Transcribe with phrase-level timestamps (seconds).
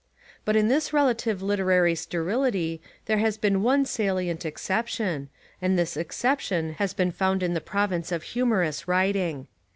[0.45, 5.29] But in this relative literary sterility there has been one salient exception,
[5.61, 9.45] and this exception has been found in the province of humorous writing.